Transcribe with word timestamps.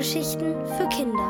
Hörgeschichten 0.00 0.54
für 0.64 0.88
Kinder. 0.88 1.28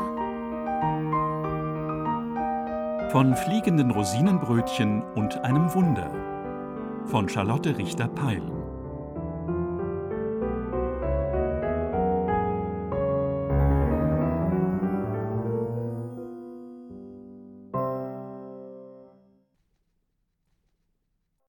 Von 3.11 3.35
fliegenden 3.35 3.91
Rosinenbrötchen 3.91 5.03
und 5.15 5.37
einem 5.43 5.73
Wunder. 5.73 6.09
Von 7.05 7.27
Charlotte 7.27 7.77
Richter-Peil. 7.77 8.41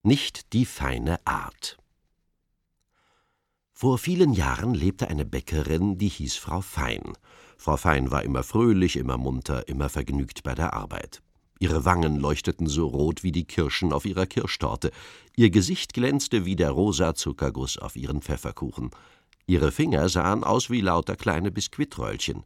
Nicht 0.03 0.53
die 0.53 0.65
feine 0.65 1.21
Art. 1.25 1.82
Vor 3.73 3.99
vielen 3.99 4.33
Jahren 4.33 4.75
lebte 4.75 5.09
eine 5.09 5.25
Bäckerin, 5.25 5.99
die 5.99 6.09
hieß 6.09 6.37
Frau 6.37 6.61
Fein. 6.61 7.15
Frau 7.57 7.77
Fein 7.77 8.11
war 8.11 8.23
immer 8.23 8.43
fröhlich, 8.43 8.97
immer 8.97 9.19
munter, 9.19 9.67
immer 9.69 9.89
vergnügt 9.89 10.43
bei 10.43 10.55
der 10.55 10.73
Arbeit. 10.73 11.23
Ihre 11.59 11.85
Wangen 11.85 12.19
leuchteten 12.19 12.67
so 12.67 12.87
rot 12.89 13.23
wie 13.23 13.31
die 13.31 13.45
Kirschen 13.45 13.93
auf 13.93 14.05
ihrer 14.05 14.27
Kirschtorte, 14.27 14.91
ihr 15.37 15.51
Gesicht 15.51 15.95
glänzte 15.95 16.45
wie 16.45 16.57
der 16.57 16.71
rosa 16.71 17.15
Zuckerguss 17.15 17.79
auf 17.79 17.95
ihren 17.95 18.21
Pfefferkuchen. 18.21 18.91
Ihre 19.47 19.71
Finger 19.71 20.09
sahen 20.09 20.45
aus 20.45 20.71
wie 20.71 20.81
lauter 20.81 21.17
kleine 21.17 21.51
Biskuitröllchen. 21.51 22.45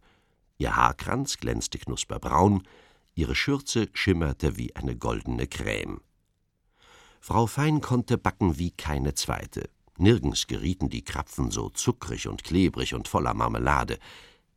Ihr 0.58 0.76
Haarkranz 0.76 1.38
glänzte 1.38 1.78
knusperbraun, 1.78 2.62
ihre 3.14 3.34
Schürze 3.34 3.88
schimmerte 3.95 4.56
wie 4.58 4.76
eine 4.76 4.96
goldene 4.96 5.46
Creme. 5.46 6.00
Frau 7.20 7.46
Fein 7.46 7.80
konnte 7.80 8.18
backen 8.18 8.58
wie 8.58 8.70
keine 8.70 9.14
zweite. 9.14 9.68
Nirgends 9.98 10.46
gerieten 10.46 10.88
die 10.88 11.02
Krapfen 11.02 11.50
so 11.50 11.70
zuckrig 11.70 12.28
und 12.28 12.44
klebrig 12.44 12.94
und 12.94 13.08
voller 13.08 13.34
Marmelade. 13.34 13.98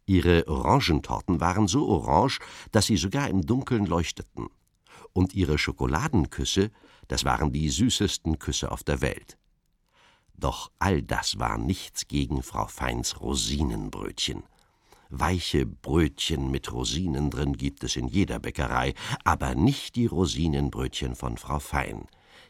Ihre 0.05 0.47
Orangentorten 0.47 1.39
waren 1.39 1.67
so 1.67 1.87
orange, 1.87 2.39
dass 2.71 2.87
sie 2.87 2.97
sogar 2.97 3.29
im 3.29 3.45
Dunkeln 3.45 3.85
leuchteten. 3.85 4.47
Und 5.13 5.33
ihre 5.33 5.57
Schokoladenküsse, 5.57 6.71
das 7.07 7.25
waren 7.25 7.51
die 7.51 7.69
süßesten 7.69 8.39
Küsse 8.39 8.71
auf 8.71 8.83
der 8.83 9.01
Welt. 9.01 9.37
Doch 10.35 10.71
all 10.79 11.01
das 11.01 11.39
war 11.39 11.57
nichts 11.57 12.07
gegen 12.07 12.43
Frau 12.43 12.67
Feins 12.67 13.19
Rosinenbrötchen. 13.19 14.43
Weiche 15.09 15.65
Brötchen 15.65 16.51
mit 16.51 16.71
Rosinen 16.71 17.29
drin 17.31 17.53
gibt 17.53 17.83
es 17.83 17.95
in 17.95 18.07
jeder 18.07 18.39
Bäckerei, 18.39 18.93
aber 19.23 19.55
nicht 19.55 19.95
die 19.95 20.05
Rosinenbrötchen 20.05 21.15
von 21.15 21.37
Frau 21.37 21.59
Fein 21.59 22.07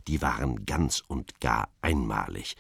die 0.08 0.22
waren 0.22 0.66
ganz 0.66 1.04
und 1.08 1.40
gar 1.40 1.70
einmalig. 1.82 2.56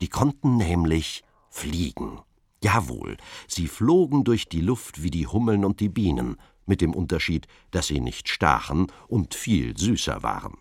Die 0.00 0.08
konnten 0.08 0.56
nämlich 0.56 1.22
fliegen. 1.50 2.20
Jawohl, 2.62 3.16
sie 3.48 3.68
flogen 3.68 4.24
durch 4.24 4.48
die 4.48 4.60
Luft 4.60 5.02
wie 5.02 5.10
die 5.10 5.26
Hummeln 5.26 5.64
und 5.64 5.80
die 5.80 5.88
Bienen, 5.88 6.36
mit 6.66 6.80
dem 6.80 6.94
Unterschied, 6.94 7.46
dass 7.70 7.88
sie 7.88 8.00
nicht 8.00 8.28
stachen 8.28 8.86
und 9.08 9.34
viel 9.34 9.76
süßer 9.76 10.22
waren. 10.22 10.56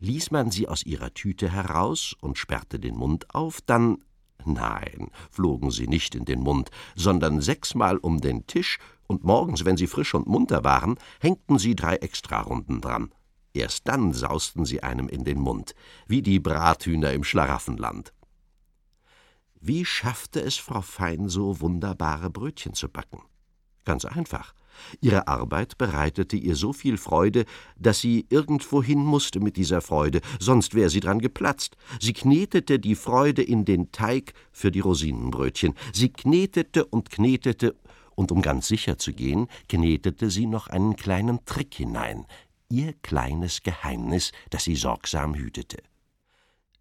Ließ 0.00 0.30
man 0.30 0.50
sie 0.50 0.68
aus 0.68 0.84
ihrer 0.84 1.14
Tüte 1.14 1.50
heraus 1.50 2.14
und 2.20 2.38
sperrte 2.38 2.78
den 2.78 2.96
Mund 2.96 3.34
auf, 3.34 3.60
dann 3.60 3.98
nein, 4.44 5.10
flogen 5.30 5.70
sie 5.70 5.88
nicht 5.88 6.14
in 6.14 6.24
den 6.24 6.40
Mund, 6.40 6.70
sondern 6.94 7.40
sechsmal 7.40 7.96
um 7.96 8.20
den 8.20 8.46
Tisch, 8.46 8.78
und 9.06 9.24
morgens, 9.24 9.64
wenn 9.64 9.78
sie 9.78 9.86
frisch 9.86 10.14
und 10.14 10.26
munter 10.26 10.64
waren, 10.64 10.96
hängten 11.20 11.58
sie 11.58 11.74
drei 11.74 11.96
Extrarunden 11.96 12.82
dran. 12.82 13.10
Erst 13.54 13.88
dann 13.88 14.12
sausten 14.12 14.66
sie 14.66 14.82
einem 14.82 15.08
in 15.08 15.24
den 15.24 15.40
Mund, 15.40 15.74
wie 16.06 16.20
die 16.20 16.38
Brathühner 16.38 17.12
im 17.12 17.24
Schlaraffenland. 17.24 18.12
Wie 19.60 19.84
schaffte 19.84 20.40
es 20.40 20.56
Frau 20.56 20.82
Fein, 20.82 21.28
so 21.28 21.60
wunderbare 21.60 22.30
Brötchen 22.30 22.74
zu 22.74 22.88
backen? 22.88 23.22
Ganz 23.84 24.04
einfach. 24.04 24.54
Ihre 25.00 25.26
Arbeit 25.26 25.78
bereitete 25.78 26.36
ihr 26.36 26.54
so 26.54 26.72
viel 26.72 26.96
Freude, 26.98 27.44
dass 27.76 28.00
sie 28.00 28.26
irgendwohin 28.28 29.00
musste 29.00 29.40
mit 29.40 29.56
dieser 29.56 29.80
Freude, 29.80 30.20
sonst 30.38 30.74
wäre 30.74 30.90
sie 30.90 31.00
dran 31.00 31.18
geplatzt. 31.20 31.76
Sie 31.98 32.12
knetete 32.12 32.78
die 32.78 32.94
Freude 32.94 33.42
in 33.42 33.64
den 33.64 33.90
Teig 33.90 34.34
für 34.52 34.70
die 34.70 34.80
Rosinenbrötchen. 34.80 35.74
Sie 35.92 36.10
knetete 36.10 36.84
und 36.84 37.10
knetete, 37.10 37.74
und 38.14 38.30
um 38.30 38.42
ganz 38.42 38.68
sicher 38.68 38.98
zu 38.98 39.12
gehen, 39.12 39.48
knetete 39.68 40.30
sie 40.30 40.46
noch 40.46 40.68
einen 40.68 40.94
kleinen 40.94 41.44
Trick 41.46 41.74
hinein, 41.74 42.26
ihr 42.68 42.92
kleines 43.02 43.62
Geheimnis, 43.62 44.32
das 44.50 44.64
sie 44.64 44.76
sorgsam 44.76 45.34
hütete. 45.34 45.78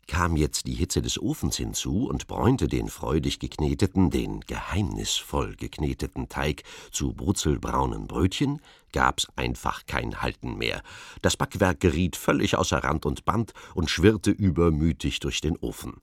Kam 0.07 0.37
jetzt 0.37 0.67
die 0.67 0.73
Hitze 0.73 1.01
des 1.01 1.21
Ofens 1.21 1.57
hinzu 1.57 2.07
und 2.07 2.27
bräunte 2.27 2.69
den 2.69 2.87
freudig 2.87 3.39
gekneteten, 3.39 4.09
den 4.09 4.39
geheimnisvoll 4.39 5.55
gekneteten 5.57 6.29
Teig 6.29 6.63
zu 6.91 7.13
brutzelbraunen 7.13 8.07
Brötchen, 8.07 8.61
gab's 8.93 9.27
einfach 9.35 9.85
kein 9.85 10.21
Halten 10.21 10.57
mehr. 10.57 10.81
Das 11.21 11.35
Backwerk 11.35 11.81
geriet 11.81 12.15
völlig 12.15 12.55
außer 12.55 12.83
Rand 12.83 13.05
und 13.05 13.25
Band 13.25 13.53
und 13.75 13.89
schwirrte 13.89 14.31
übermütig 14.31 15.19
durch 15.19 15.41
den 15.41 15.57
Ofen. 15.57 16.01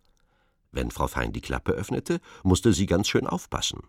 Wenn 0.70 0.90
Frau 0.90 1.06
Fein 1.06 1.32
die 1.32 1.40
Klappe 1.40 1.72
öffnete, 1.72 2.20
musste 2.42 2.74
sie 2.74 2.86
ganz 2.86 3.08
schön 3.08 3.26
aufpassen. 3.26 3.80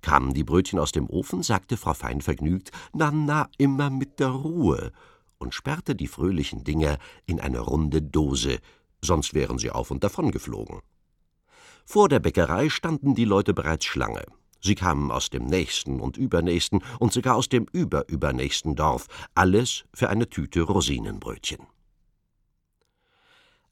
Kamen 0.00 0.32
die 0.32 0.44
Brötchen 0.44 0.78
aus 0.78 0.92
dem 0.92 1.08
Ofen, 1.10 1.42
sagte 1.42 1.76
Frau 1.76 1.92
Fein 1.92 2.22
vergnügt, 2.22 2.70
na, 2.94 3.10
na, 3.10 3.48
immer 3.58 3.90
mit 3.90 4.20
der 4.20 4.28
Ruhe 4.28 4.92
und 5.38 5.54
sperrte 5.54 5.94
die 5.94 6.06
fröhlichen 6.06 6.64
Dinger 6.64 6.98
in 7.26 7.40
eine 7.40 7.60
runde 7.60 8.00
Dose, 8.00 8.60
sonst 9.02 9.34
wären 9.34 9.58
sie 9.58 9.70
auf 9.70 9.90
und 9.90 10.04
davon 10.04 10.30
geflogen. 10.30 10.80
Vor 11.84 12.08
der 12.08 12.20
Bäckerei 12.20 12.68
standen 12.68 13.14
die 13.14 13.24
Leute 13.24 13.54
bereits 13.54 13.84
Schlange. 13.84 14.24
Sie 14.62 14.74
kamen 14.74 15.10
aus 15.10 15.30
dem 15.30 15.46
nächsten 15.46 16.00
und 16.00 16.16
übernächsten 16.16 16.84
und 16.98 17.12
sogar 17.12 17.36
aus 17.36 17.48
dem 17.48 17.66
überübernächsten 17.72 18.76
Dorf, 18.76 19.06
alles 19.34 19.84
für 19.94 20.10
eine 20.10 20.28
Tüte 20.28 20.62
Rosinenbrötchen. 20.62 21.66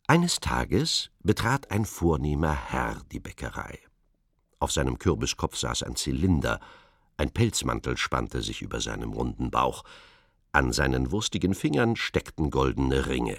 Eines 0.06 0.40
Tages 0.40 1.10
betrat 1.22 1.70
ein 1.70 1.84
vornehmer 1.84 2.54
Herr 2.54 3.02
die 3.12 3.20
Bäckerei. 3.20 3.78
Auf 4.58 4.72
seinem 4.72 4.98
Kürbiskopf 4.98 5.56
saß 5.56 5.82
ein 5.82 5.96
Zylinder, 5.96 6.60
ein 7.18 7.30
Pelzmantel 7.30 7.96
spannte 7.96 8.40
sich 8.42 8.62
über 8.62 8.80
seinem 8.80 9.12
runden 9.12 9.50
Bauch, 9.50 9.84
an 10.52 10.72
seinen 10.72 11.12
wurstigen 11.12 11.54
Fingern 11.54 11.96
steckten 11.96 12.50
goldene 12.50 13.06
Ringe. 13.06 13.38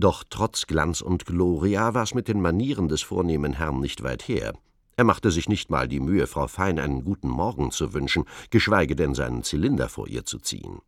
Doch 0.00 0.24
trotz 0.30 0.66
Glanz 0.66 1.02
und 1.02 1.26
Gloria 1.26 1.92
war's 1.92 2.14
mit 2.14 2.26
den 2.26 2.40
Manieren 2.40 2.88
des 2.88 3.02
vornehmen 3.02 3.52
Herrn 3.52 3.80
nicht 3.80 4.02
weit 4.02 4.26
her. 4.28 4.54
Er 4.96 5.04
machte 5.04 5.30
sich 5.30 5.46
nicht 5.46 5.68
mal 5.68 5.88
die 5.88 6.00
Mühe, 6.00 6.26
Frau 6.26 6.46
Fein 6.46 6.78
einen 6.78 7.04
guten 7.04 7.28
Morgen 7.28 7.70
zu 7.70 7.92
wünschen, 7.92 8.24
geschweige 8.48 8.96
denn 8.96 9.14
seinen 9.14 9.42
Zylinder 9.42 9.90
vor 9.90 10.08
ihr 10.08 10.24
zu 10.24 10.38
ziehen. 10.38 10.80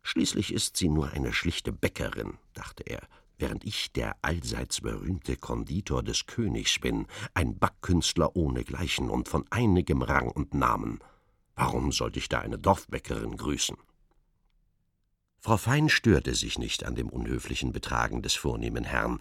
Schließlich 0.00 0.54
ist 0.54 0.78
sie 0.78 0.88
nur 0.88 1.10
eine 1.10 1.34
schlichte 1.34 1.70
Bäckerin, 1.70 2.38
dachte 2.54 2.82
er, 2.84 3.02
während 3.36 3.62
ich 3.62 3.92
der 3.92 4.16
allseits 4.22 4.80
berühmte 4.80 5.36
Konditor 5.36 6.02
des 6.02 6.24
Königs 6.24 6.78
bin, 6.78 7.06
ein 7.34 7.58
Backkünstler 7.58 8.34
ohnegleichen 8.34 9.10
und 9.10 9.28
von 9.28 9.44
einigem 9.50 10.00
Rang 10.00 10.30
und 10.30 10.54
Namen. 10.54 11.00
Warum 11.56 11.92
sollte 11.92 12.20
ich 12.20 12.30
da 12.30 12.38
eine 12.38 12.58
Dorfbäckerin 12.58 13.36
grüßen? 13.36 13.76
Frau 15.44 15.56
Fein 15.56 15.88
störte 15.88 16.36
sich 16.36 16.56
nicht 16.56 16.84
an 16.84 16.94
dem 16.94 17.08
unhöflichen 17.08 17.72
Betragen 17.72 18.22
des 18.22 18.34
vornehmen 18.34 18.84
Herrn. 18.84 19.18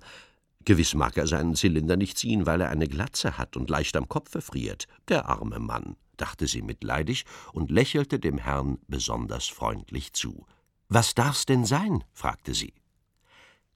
Gewiss 0.63 0.93
mag 0.93 1.17
er 1.17 1.25
seinen 1.25 1.55
Zylinder 1.55 1.97
nicht 1.97 2.15
ziehen, 2.15 2.45
weil 2.45 2.61
er 2.61 2.69
eine 2.69 2.87
Glatze 2.87 3.39
hat 3.39 3.57
und 3.57 3.71
leicht 3.71 3.97
am 3.97 4.07
Kopfe 4.07 4.43
friert. 4.43 4.87
Der 5.07 5.27
arme 5.27 5.57
Mann, 5.57 5.95
dachte 6.17 6.45
sie 6.45 6.61
mitleidig 6.61 7.25
und 7.53 7.71
lächelte 7.71 8.19
dem 8.19 8.37
Herrn 8.37 8.77
besonders 8.87 9.47
freundlich 9.47 10.13
zu. 10.13 10.45
Was 10.89 11.15
darf's 11.15 11.47
denn 11.47 11.65
sein? 11.65 12.03
fragte 12.13 12.53
sie. 12.53 12.75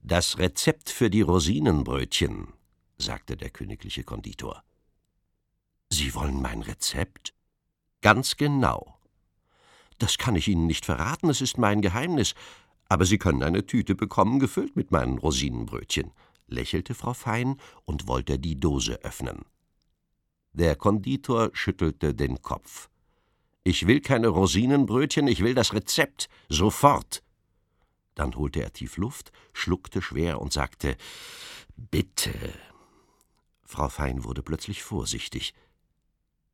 Das 0.00 0.38
Rezept 0.38 0.88
für 0.88 1.10
die 1.10 1.22
Rosinenbrötchen, 1.22 2.52
sagte 2.96 3.36
der 3.36 3.50
königliche 3.50 4.04
Konditor. 4.04 4.62
Sie 5.90 6.14
wollen 6.14 6.40
mein 6.40 6.62
Rezept? 6.62 7.34
Ganz 8.02 8.36
genau. 8.36 8.95
Das 9.98 10.18
kann 10.18 10.36
ich 10.36 10.48
Ihnen 10.48 10.66
nicht 10.66 10.84
verraten, 10.84 11.30
es 11.30 11.40
ist 11.40 11.58
mein 11.58 11.80
Geheimnis, 11.80 12.34
aber 12.88 13.04
Sie 13.04 13.18
können 13.18 13.42
eine 13.42 13.66
Tüte 13.66 13.94
bekommen, 13.94 14.38
gefüllt 14.38 14.76
mit 14.76 14.90
meinen 14.90 15.18
Rosinenbrötchen, 15.18 16.12
lächelte 16.46 16.94
Frau 16.94 17.14
Fein 17.14 17.56
und 17.84 18.06
wollte 18.06 18.38
die 18.38 18.60
Dose 18.60 19.02
öffnen. 19.02 19.44
Der 20.52 20.76
Konditor 20.76 21.50
schüttelte 21.52 22.14
den 22.14 22.40
Kopf. 22.42 22.88
Ich 23.64 23.86
will 23.86 24.00
keine 24.00 24.28
Rosinenbrötchen, 24.28 25.26
ich 25.26 25.42
will 25.42 25.54
das 25.54 25.74
Rezept, 25.74 26.28
sofort. 26.48 27.22
Dann 28.14 28.34
holte 28.36 28.62
er 28.62 28.72
tief 28.72 28.96
Luft, 28.96 29.32
schluckte 29.52 30.00
schwer 30.00 30.40
und 30.40 30.52
sagte 30.52 30.96
Bitte. 31.76 32.32
Frau 33.64 33.88
Fein 33.88 34.24
wurde 34.24 34.42
plötzlich 34.42 34.82
vorsichtig. 34.82 35.52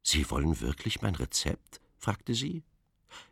Sie 0.03 0.29
wollen 0.31 0.61
wirklich 0.61 1.03
mein 1.03 1.15
Rezept? 1.15 1.81
fragte 1.99 2.35
sie. 2.35 2.65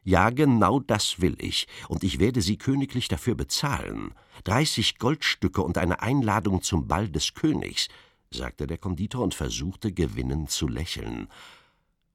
Ja, 0.05 0.31
genau 0.31 0.81
das 0.81 1.21
will 1.21 1.37
ich, 1.39 1.67
und 1.89 2.05
ich 2.05 2.19
werde 2.19 2.43
Sie 2.43 2.57
königlich 2.57 3.09
dafür 3.09 3.35
bezahlen. 3.35 4.15
Dreißig 4.45 4.99
Goldstücke 4.99 5.63
und 5.63 5.79
eine 5.79 6.01
Einladung 6.03 6.63
zum 6.63 6.89
Ball 6.89 7.09
des 7.09 7.35
Königs, 7.35 7.89
sagte 8.31 8.67
der 8.67 8.79
Konditor 8.79 9.23
und 9.23 9.35
versuchte 9.35 9.93
gewinnend 9.93 10.51
zu 10.51 10.69
lächeln. 10.69 11.29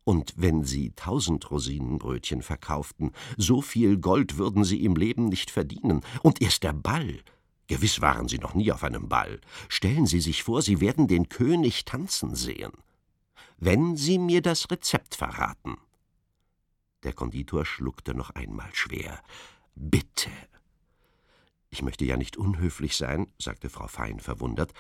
Und 0.06 0.34
wenn 0.38 0.64
Sie 0.64 0.92
tausend 0.92 1.50
Rosinenbrötchen 1.50 2.44
verkauften, 2.44 3.12
so 3.38 3.62
viel 3.62 3.98
Gold 3.98 4.38
würden 4.38 4.64
Sie 4.64 4.84
im 4.84 4.96
Leben 4.96 5.26
nicht 5.26 5.50
verdienen. 5.50 6.02
Und 6.22 6.42
erst 6.42 6.64
der 6.64 6.74
Ball. 6.74 7.20
Gewiss 7.68 8.00
waren 8.02 8.28
Sie 8.28 8.38
noch 8.38 8.54
nie 8.54 8.72
auf 8.72 8.84
einem 8.84 9.10
Ball. 9.10 9.42
Stellen 9.68 10.06
Sie 10.06 10.22
sich 10.22 10.44
vor, 10.44 10.62
Sie 10.62 10.80
werden 10.80 11.08
den 11.08 11.28
König 11.28 11.86
tanzen 11.86 12.36
sehen. 12.36 12.72
Wenn 13.58 13.98
Sie 13.98 14.20
mir 14.20 14.44
das 14.44 14.70
Rezept 14.70 15.16
verraten. 15.16 15.78
Der 17.06 17.14
Konditor 17.14 17.66
schluckte 17.66 18.16
noch 18.16 18.32
einmal 18.32 18.74
schwer. 18.74 19.22
Bitte. 19.76 20.32
Ich 21.70 21.84
möchte 21.84 22.04
ja 22.04 22.18
nicht 22.18 22.36
unhöflich 22.36 22.98
sein, 22.98 23.28
sagte 23.38 23.70
Frau 23.70 23.88
Fein 23.88 24.20
verwundert, 24.20 24.74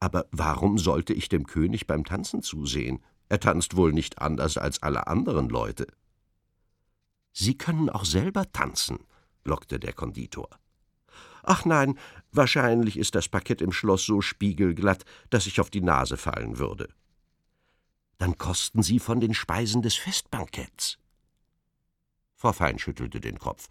aber 0.00 0.26
warum 0.32 0.78
sollte 0.78 1.12
ich 1.12 1.28
dem 1.28 1.46
König 1.46 1.86
beim 1.86 2.04
Tanzen 2.04 2.42
zusehen? 2.42 3.00
Er 3.28 3.38
tanzt 3.38 3.76
wohl 3.76 3.92
nicht 3.92 4.20
anders 4.20 4.58
als 4.58 4.82
alle 4.82 5.06
anderen 5.06 5.48
Leute. 5.48 5.86
Sie 7.32 7.56
können 7.56 7.90
auch 7.90 8.04
selber 8.04 8.50
tanzen, 8.50 8.98
lockte 9.44 9.78
der 9.78 9.92
Konditor. 9.92 10.48
Ach 11.44 11.64
nein, 11.64 11.96
wahrscheinlich 12.32 12.98
ist 12.98 13.14
das 13.14 13.28
Parkett 13.28 13.62
im 13.62 13.70
Schloss 13.70 14.04
so 14.04 14.20
spiegelglatt, 14.20 15.04
dass 15.30 15.46
ich 15.46 15.60
auf 15.60 15.70
die 15.70 15.80
Nase 15.80 16.16
fallen 16.16 16.58
würde. 16.58 16.88
Dann 18.18 18.36
kosten 18.36 18.82
Sie 18.82 18.98
von 18.98 19.20
den 19.20 19.32
Speisen 19.32 19.82
des 19.82 19.94
Festbanketts. 19.94 20.98
Frau 22.38 22.52
Fein 22.52 22.78
schüttelte 22.78 23.20
den 23.20 23.40
Kopf. 23.40 23.66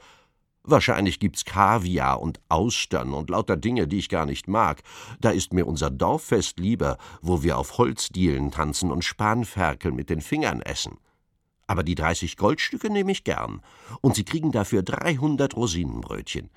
Wahrscheinlich 0.63 1.21
gibt's 1.21 1.45
Kaviar 1.45 2.19
und 2.19 2.41
Austern 2.49 3.13
und 3.13 3.29
lauter 3.29 3.55
Dinge, 3.55 3.87
die 3.87 3.99
ich 3.99 4.09
gar 4.09 4.25
nicht 4.25 4.49
mag. 4.49 4.83
Da 5.21 5.29
ist 5.29 5.53
mir 5.53 5.65
unser 5.65 5.89
Dorffest 5.89 6.59
lieber, 6.59 6.97
wo 7.21 7.41
wir 7.43 7.57
auf 7.57 7.77
Holzdielen 7.77 8.51
tanzen 8.51 8.91
und 8.91 9.05
Spanferkel 9.05 9.93
mit 9.93 10.09
den 10.09 10.19
Fingern 10.19 10.61
essen. 10.61 10.97
Aber 11.65 11.83
die 11.83 11.95
dreißig 11.95 12.35
Goldstücke 12.35 12.89
nehme 12.89 13.13
ich 13.13 13.23
gern. 13.23 13.61
Und 14.01 14.15
Sie 14.15 14.25
kriegen 14.25 14.51
dafür 14.51 14.83
dreihundert 14.83 15.55
Rosinenbrötchen. 15.55 16.49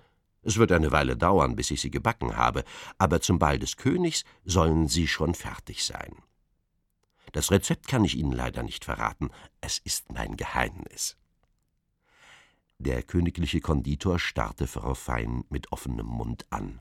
Es 0.43 0.57
wird 0.57 0.73
eine 0.73 0.91
Weile 0.91 1.17
dauern, 1.17 1.55
bis 1.55 1.71
ich 1.71 1.81
sie 1.81 1.93
gebacken 1.93 2.37
habe, 2.37 2.65
aber 2.99 3.21
zum 3.21 3.39
Ball 3.39 3.61
des 3.61 3.77
Königs 3.77 4.25
sollen 4.45 4.89
sie 4.89 5.07
schon 5.07 5.35
fertig 5.35 5.85
sein. 5.85 6.17
Das 7.31 7.53
Rezept 7.53 7.87
kann 7.87 8.05
ich 8.05 8.17
Ihnen 8.17 8.33
leider 8.33 8.65
nicht 8.65 8.85
verraten, 8.85 9.31
es 9.61 9.79
ist 9.79 10.12
mein 10.12 10.37
Geheimnis. 10.37 11.17
Der 12.81 13.03
königliche 13.03 13.61
Konditor 13.61 14.19
starrte 14.19 14.67
Frau 14.67 14.94
Fein 14.94 15.44
mit 15.50 15.71
offenem 15.71 16.06
Mund 16.06 16.47
an. 16.49 16.81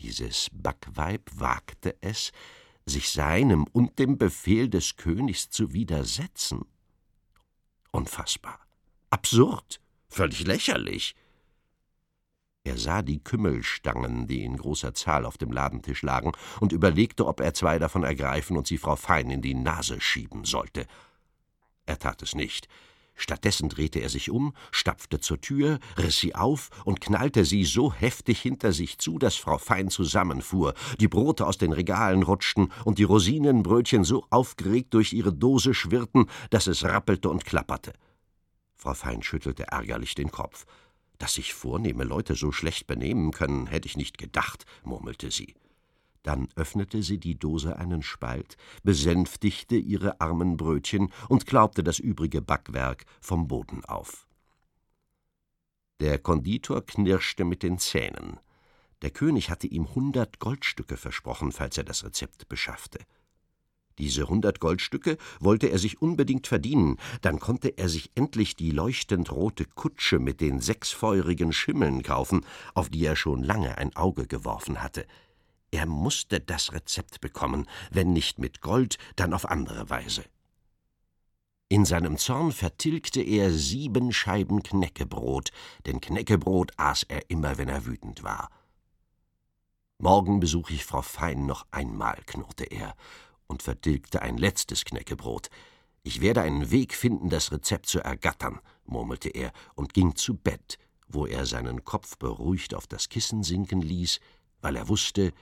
Dieses 0.00 0.48
Backweib 0.52 1.30
wagte 1.32 1.96
es, 2.00 2.32
sich 2.86 3.10
seinem 3.10 3.68
und 3.70 4.00
dem 4.00 4.18
Befehl 4.18 4.68
des 4.68 4.96
Königs 4.96 5.48
zu 5.48 5.72
widersetzen. 5.72 6.64
Unfassbar, 7.92 8.58
absurd, 9.10 9.80
völlig 10.08 10.44
lächerlich. 10.44 11.14
Er 12.64 12.76
sah 12.76 13.02
die 13.02 13.22
Kümmelstangen, 13.22 14.26
die 14.26 14.42
in 14.42 14.56
großer 14.56 14.92
Zahl 14.92 15.24
auf 15.24 15.38
dem 15.38 15.52
Ladentisch 15.52 16.02
lagen, 16.02 16.32
und 16.58 16.72
überlegte, 16.72 17.28
ob 17.28 17.38
er 17.38 17.54
zwei 17.54 17.78
davon 17.78 18.02
ergreifen 18.02 18.56
und 18.56 18.66
sie 18.66 18.76
Frau 18.76 18.96
Fein 18.96 19.30
in 19.30 19.40
die 19.40 19.54
Nase 19.54 20.00
schieben 20.00 20.44
sollte. 20.44 20.88
Er 21.86 22.00
tat 22.00 22.22
es 22.22 22.34
nicht. 22.34 22.66
Stattdessen 23.20 23.68
drehte 23.68 24.00
er 24.00 24.08
sich 24.08 24.30
um, 24.30 24.54
stapfte 24.72 25.20
zur 25.20 25.42
Tür, 25.42 25.78
riss 25.98 26.18
sie 26.18 26.34
auf 26.34 26.70
und 26.86 27.02
knallte 27.02 27.44
sie 27.44 27.64
so 27.64 27.92
heftig 27.92 28.40
hinter 28.40 28.72
sich 28.72 28.96
zu, 28.96 29.18
dass 29.18 29.36
Frau 29.36 29.58
Fein 29.58 29.90
zusammenfuhr, 29.90 30.72
die 30.98 31.06
Brote 31.06 31.46
aus 31.46 31.58
den 31.58 31.74
Regalen 31.74 32.22
rutschten 32.22 32.72
und 32.86 32.98
die 32.98 33.04
Rosinenbrötchen 33.04 34.04
so 34.04 34.26
aufgeregt 34.30 34.94
durch 34.94 35.12
ihre 35.12 35.34
Dose 35.34 35.74
schwirrten, 35.74 36.30
dass 36.48 36.66
es 36.66 36.82
rappelte 36.82 37.28
und 37.28 37.44
klapperte. 37.44 37.92
Frau 38.74 38.94
Fein 38.94 39.22
schüttelte 39.22 39.64
ärgerlich 39.64 40.14
den 40.14 40.30
Kopf. 40.30 40.64
Dass 41.18 41.34
sich 41.34 41.52
vornehme 41.52 42.04
Leute 42.04 42.34
so 42.34 42.52
schlecht 42.52 42.86
benehmen 42.86 43.32
können, 43.32 43.66
hätte 43.66 43.86
ich 43.86 43.98
nicht 43.98 44.16
gedacht, 44.16 44.64
murmelte 44.82 45.30
sie. 45.30 45.54
Dann 46.22 46.48
öffnete 46.54 47.02
sie 47.02 47.18
die 47.18 47.38
Dose 47.38 47.76
einen 47.76 48.02
Spalt, 48.02 48.56
besänftigte 48.82 49.76
ihre 49.76 50.20
armen 50.20 50.56
Brötchen 50.56 51.12
und 51.28 51.46
klaubte 51.46 51.82
das 51.82 51.98
übrige 51.98 52.42
Backwerk 52.42 53.04
vom 53.20 53.48
Boden 53.48 53.84
auf. 53.84 54.26
Der 56.00 56.18
Konditor 56.18 56.84
knirschte 56.84 57.44
mit 57.44 57.62
den 57.62 57.78
Zähnen. 57.78 58.38
Der 59.02 59.10
König 59.10 59.50
hatte 59.50 59.66
ihm 59.66 59.94
hundert 59.94 60.38
Goldstücke 60.38 60.96
versprochen, 60.96 61.52
falls 61.52 61.78
er 61.78 61.84
das 61.84 62.04
Rezept 62.04 62.48
beschaffte. 62.48 62.98
Diese 63.98 64.28
hundert 64.28 64.60
Goldstücke 64.60 65.18
wollte 65.40 65.66
er 65.68 65.78
sich 65.78 66.00
unbedingt 66.00 66.46
verdienen, 66.46 66.96
dann 67.20 67.38
konnte 67.38 67.68
er 67.76 67.90
sich 67.90 68.10
endlich 68.14 68.56
die 68.56 68.70
leuchtend 68.70 69.30
rote 69.30 69.66
Kutsche 69.66 70.18
mit 70.18 70.40
den 70.40 70.60
sechs 70.60 70.90
feurigen 70.90 71.52
Schimmeln 71.52 72.02
kaufen, 72.02 72.46
auf 72.74 72.88
die 72.88 73.04
er 73.04 73.16
schon 73.16 73.42
lange 73.42 73.76
ein 73.76 73.94
Auge 73.96 74.26
geworfen 74.26 74.82
hatte. 74.82 75.06
Er 75.70 75.86
musste 75.86 76.40
das 76.40 76.72
Rezept 76.72 77.20
bekommen, 77.20 77.66
wenn 77.90 78.12
nicht 78.12 78.38
mit 78.38 78.60
Gold, 78.60 78.98
dann 79.16 79.32
auf 79.32 79.48
andere 79.48 79.88
Weise. 79.88 80.24
In 81.68 81.84
seinem 81.84 82.18
Zorn 82.18 82.50
vertilgte 82.50 83.22
er 83.22 83.52
sieben 83.52 84.12
Scheiben 84.12 84.64
Knäckebrot, 84.64 85.52
denn 85.86 86.00
Knäckebrot 86.00 86.72
aß 86.76 87.04
er 87.04 87.30
immer, 87.30 87.58
wenn 87.58 87.68
er 87.68 87.86
wütend 87.86 88.24
war. 88.24 88.50
Morgen 89.98 90.40
besuche 90.40 90.72
ich 90.72 90.84
Frau 90.84 91.02
Fein 91.02 91.46
noch 91.46 91.66
einmal, 91.70 92.18
knurrte 92.26 92.64
er 92.64 92.96
und 93.46 93.62
vertilgte 93.62 94.22
ein 94.22 94.36
letztes 94.36 94.84
Knäckebrot. 94.84 95.48
Ich 96.02 96.20
werde 96.20 96.40
einen 96.40 96.72
Weg 96.72 96.94
finden, 96.94 97.28
das 97.28 97.52
Rezept 97.52 97.86
zu 97.86 98.00
ergattern, 98.00 98.60
murmelte 98.86 99.28
er 99.28 99.52
und 99.74 99.94
ging 99.94 100.16
zu 100.16 100.34
Bett, 100.34 100.78
wo 101.06 101.26
er 101.26 101.46
seinen 101.46 101.84
Kopf 101.84 102.16
beruhigt 102.18 102.74
auf 102.74 102.88
das 102.88 103.08
Kissen 103.08 103.44
sinken 103.44 103.82
ließ, 103.82 104.18
weil 104.60 104.74
er 104.74 104.88
wusste, 104.88 105.32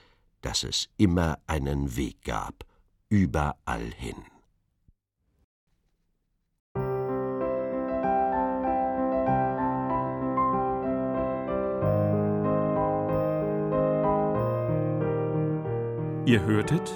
dass 0.41 0.63
es 0.63 0.89
immer 0.97 1.37
einen 1.47 1.95
Weg 1.95 2.23
gab, 2.23 2.65
überall 3.09 3.91
hin. 3.97 4.15
Ihr 16.25 16.43
hörtet 16.43 16.87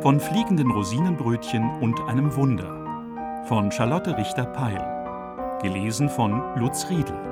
von 0.00 0.18
fliegenden 0.18 0.70
Rosinenbrötchen 0.70 1.82
und 1.82 2.00
einem 2.08 2.34
Wunder 2.34 2.82
von 3.46 3.70
Charlotte 3.70 4.16
Richter-Peil, 4.16 5.58
gelesen 5.60 6.08
von 6.08 6.58
Lutz 6.58 6.88
Riedel. 6.88 7.31